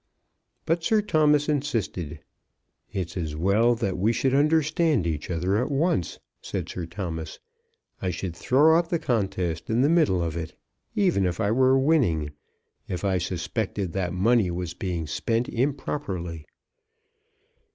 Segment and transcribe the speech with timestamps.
[0.65, 2.21] But Sir Thomas insisted.
[2.91, 7.37] "It's as well that we should understand each other at once," said Sir Thomas.
[8.01, 10.55] "I should throw up the contest in the middle of it,
[10.95, 12.31] even if I were winning,
[12.87, 16.47] if I suspected that money was being spent improperly."